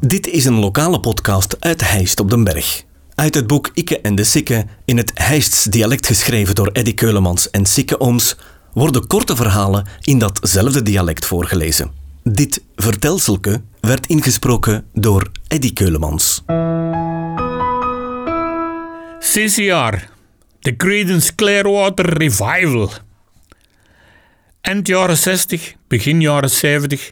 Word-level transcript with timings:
Dit 0.00 0.26
is 0.26 0.44
een 0.44 0.58
lokale 0.58 1.00
podcast 1.00 1.56
uit 1.60 1.90
Heist 1.90 2.20
op 2.20 2.30
den 2.30 2.44
Berg. 2.44 2.84
Uit 3.14 3.34
het 3.34 3.46
boek 3.46 3.70
Ikke 3.74 4.00
en 4.00 4.14
de 4.14 4.24
Sikke, 4.24 4.66
in 4.84 4.96
het 4.96 5.10
Heists 5.14 5.64
dialect 5.64 6.06
geschreven 6.06 6.54
door 6.54 6.66
Eddy 6.72 6.94
Keulemans 6.94 7.50
en 7.50 7.66
Sikke 7.66 8.00
Ooms, 8.00 8.36
worden 8.72 9.06
korte 9.06 9.36
verhalen 9.36 9.86
in 10.02 10.18
datzelfde 10.18 10.82
dialect 10.82 11.26
voorgelezen. 11.26 11.90
Dit 12.22 12.62
vertelselke 12.76 13.62
werd 13.80 14.06
ingesproken 14.06 14.86
door 14.92 15.30
Eddy 15.48 15.72
Keulemans. 15.72 16.42
CCR, 19.18 19.94
de 20.60 20.76
Creedence 20.76 21.34
Clearwater 21.34 22.18
Revival. 22.18 22.90
Eind 24.60 24.86
jaren 24.86 25.18
60, 25.18 25.74
begin 25.88 26.20
jaren 26.20 26.50
70 26.50 27.10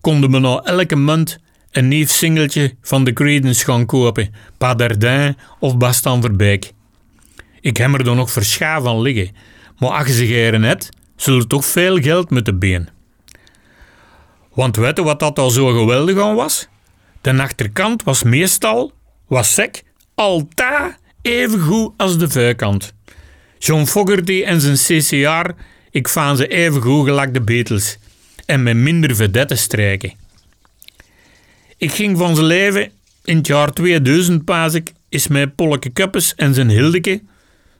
konden 0.00 0.30
we 0.30 0.38
nou 0.38 0.60
elke 0.64 0.96
maand 0.96 1.38
een 1.72 1.88
nieuw 1.88 2.06
singeltje 2.06 2.74
van 2.82 3.04
de 3.04 3.12
Creedence 3.12 3.64
gaan 3.64 3.86
kopen, 3.86 4.34
Padardin 4.58 5.36
of 5.58 5.76
Bastan 5.76 6.20
Verbeek. 6.20 6.72
Ik 7.60 7.76
heb 7.76 7.94
er 7.94 8.04
dan 8.04 8.16
nog 8.16 8.30
verscha 8.30 8.80
van 8.80 9.00
liggen, 9.00 9.30
maar 9.78 9.90
als 9.90 10.06
je 10.06 10.12
ze 10.12 10.24
hebt, 10.60 10.88
zullen 11.16 11.48
toch 11.48 11.64
veel 11.64 12.00
geld 12.00 12.30
moeten 12.30 12.58
been. 12.58 12.88
Want 14.54 14.76
weet 14.76 14.96
je 14.96 15.02
wat 15.02 15.20
dat 15.20 15.38
al 15.38 15.50
zo 15.50 15.66
geweldig 15.66 16.20
aan 16.20 16.34
was? 16.34 16.68
De 17.20 17.42
achterkant 17.42 18.02
was 18.02 18.22
meestal, 18.22 18.92
was 19.26 19.54
sec, 19.54 19.82
altijd 20.14 20.98
even 21.22 21.60
goed 21.60 21.92
als 21.96 22.18
de 22.18 22.30
voorkant. 22.30 22.92
John 23.58 23.84
Fogerty 23.84 24.42
en 24.42 24.60
zijn 24.60 24.76
CCR, 24.76 25.50
ik 25.90 26.08
vaan 26.08 26.36
ze 26.36 26.48
even 26.48 26.82
goed 26.82 27.06
gelijk 27.06 27.34
de 27.34 27.40
Beatles. 27.40 27.98
En 28.46 28.62
met 28.62 28.76
minder 28.76 29.16
vedette 29.16 29.54
strijken. 29.54 30.21
Ik 31.82 31.92
ging 31.92 32.18
van 32.18 32.34
zijn 32.34 32.46
leven 32.46 32.90
in 33.24 33.36
het 33.36 33.46
jaar 33.46 33.72
2000 33.72 34.44
pas 34.44 34.74
ik, 34.74 34.92
is 35.08 35.28
mijn 35.28 35.54
Polleke 35.54 35.90
Kuppes 35.90 36.34
en 36.34 36.54
zijn 36.54 36.68
Hildeke, 36.68 37.22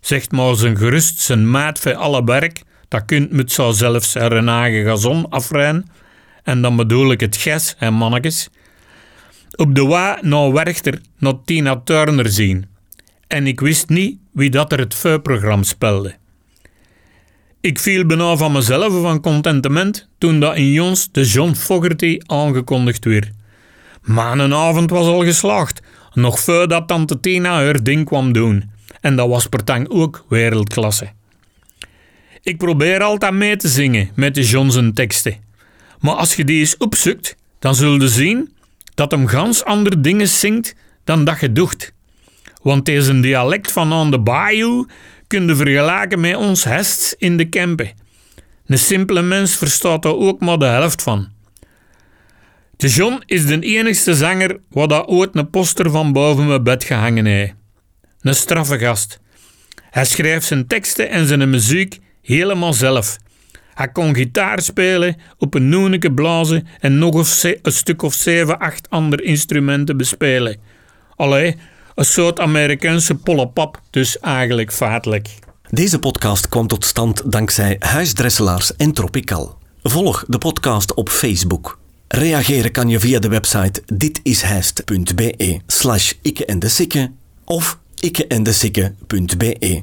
zegt 0.00 0.32
maar 0.32 0.56
zijn 0.56 0.76
gerust 0.76 1.20
zijn 1.20 1.50
maat 1.50 1.78
voor 1.78 1.94
alle 1.94 2.24
werk, 2.24 2.62
dat 2.88 3.04
kunt 3.04 3.30
met 3.30 3.52
zo 3.52 3.70
zelfs 3.70 4.14
een 4.14 4.28
Renage 4.28 4.82
Gazon 4.84 5.28
afrijden, 5.28 5.86
en 6.42 6.62
dan 6.62 6.76
bedoel 6.76 7.10
ik 7.10 7.20
het 7.20 7.36
gas 7.36 7.74
en 7.78 7.94
mannetjes, 7.94 8.48
op 9.54 9.74
de 9.74 9.84
wa 9.84 10.18
naar 10.20 10.52
Werchter 10.52 11.00
naar 11.18 11.34
Tina 11.44 11.80
Turner 11.84 12.28
zien. 12.28 12.66
En 13.26 13.46
ik 13.46 13.60
wist 13.60 13.88
niet 13.88 14.18
wie 14.32 14.50
dat 14.50 14.72
er 14.72 14.78
het 14.78 14.94
vuurprogramma 14.94 15.64
spelde. 15.64 16.14
Ik 17.60 17.78
viel 17.78 18.06
bijna 18.06 18.36
van 18.36 18.52
mezelf 18.52 19.02
van 19.02 19.20
contentement 19.20 20.08
toen 20.18 20.40
dat 20.40 20.56
in 20.56 20.72
Jons 20.72 21.08
de 21.12 21.24
John 21.24 21.52
Fogerty 21.54 22.18
aangekondigd 22.26 23.04
werd. 23.04 23.30
Maar 24.02 24.38
een 24.38 24.54
avond 24.54 24.90
was 24.90 25.06
al 25.06 25.24
geslaagd, 25.24 25.82
nog 26.12 26.40
voordat 26.40 26.88
tante 26.88 27.20
Tina 27.20 27.50
haar 27.50 27.82
ding 27.82 28.04
kwam 28.04 28.32
doen. 28.32 28.70
En 29.00 29.16
dat 29.16 29.28
was 29.28 29.46
per 29.46 29.86
ook 29.88 30.24
wereldklasse. 30.28 31.10
Ik 32.42 32.58
probeer 32.58 33.02
altijd 33.02 33.32
mee 33.32 33.56
te 33.56 33.68
zingen 33.68 34.10
met 34.14 34.34
de 34.34 34.42
Johnson 34.42 34.92
teksten. 34.92 35.36
Maar 35.98 36.14
als 36.14 36.34
je 36.34 36.44
die 36.44 36.58
eens 36.58 36.76
opzoekt, 36.76 37.36
dan 37.58 37.74
zul 37.74 38.00
je 38.00 38.08
zien 38.08 38.52
dat 38.94 39.10
hem 39.10 39.26
gans 39.26 39.64
andere 39.64 40.00
dingen 40.00 40.28
zingt 40.28 40.74
dan 41.04 41.24
dat 41.24 41.40
je 41.40 41.52
doet. 41.52 41.92
Want 42.62 42.84
deze 42.84 43.20
dialect 43.20 43.72
van 43.72 43.92
aan 43.92 44.10
de 44.10 44.20
bayou 44.20 44.88
kun 45.26 45.46
je 45.46 45.56
vergelijken 45.56 46.20
met 46.20 46.36
ons 46.36 46.64
hests 46.64 47.14
in 47.18 47.36
de 47.36 47.48
Kempen. 47.48 47.92
Een 48.66 48.78
simpele 48.78 49.22
mens 49.22 49.56
verstaat 49.56 50.04
er 50.04 50.16
ook 50.16 50.40
maar 50.40 50.58
de 50.58 50.64
helft 50.64 51.02
van. 51.02 51.28
De 52.80 52.88
John 52.88 53.22
is 53.26 53.46
de 53.46 53.58
enigste 53.60 54.14
zanger 54.14 54.60
wat 54.70 54.88
dat 54.88 55.06
ooit 55.06 55.36
een 55.36 55.50
poster 55.50 55.90
van 55.90 56.12
boven 56.12 56.46
mijn 56.46 56.62
bed 56.62 56.84
gehangen 56.84 57.26
heeft. 57.26 57.54
Een 58.20 58.34
straffe 58.34 58.78
gast. 58.78 59.20
Hij 59.90 60.04
schrijft 60.04 60.46
zijn 60.46 60.66
teksten 60.66 61.10
en 61.10 61.26
zijn 61.26 61.50
muziek 61.50 61.98
helemaal 62.22 62.72
zelf. 62.72 63.16
Hij 63.74 63.88
kon 63.88 64.14
gitaar 64.14 64.62
spelen, 64.62 65.16
op 65.38 65.54
een 65.54 65.68
noeneke 65.68 66.12
blazen 66.12 66.66
en 66.78 66.98
nog 66.98 67.14
een 67.14 67.72
stuk 67.72 68.02
of 68.02 68.14
zeven, 68.14 68.58
acht 68.58 68.90
andere 68.90 69.22
instrumenten 69.22 69.96
bespelen. 69.96 70.56
Allee, 71.16 71.56
een 71.94 72.04
soort 72.04 72.40
Amerikaanse 72.40 73.14
pollepap, 73.14 73.80
dus 73.90 74.18
eigenlijk 74.18 74.72
feitelijk. 74.72 75.28
Deze 75.70 75.98
podcast 75.98 76.48
kwam 76.48 76.66
tot 76.66 76.84
stand 76.84 77.32
dankzij 77.32 77.76
Huisdresselaars 77.78 78.76
en 78.76 78.92
Tropical. 78.92 79.58
Volg 79.82 80.24
de 80.28 80.38
podcast 80.38 80.94
op 80.94 81.08
Facebook. 81.08 81.79
Reageren 82.12 82.70
kan 82.72 82.88
je 82.88 82.98
via 82.98 83.18
de 83.18 83.28
website 83.28 83.82
ditishijst.be 83.94 85.60
slash 85.66 86.12
ikke 86.22 86.44
en 86.44 86.58
de 86.58 87.08
of 87.44 87.78
ikkeendesikke.be. 88.00 89.82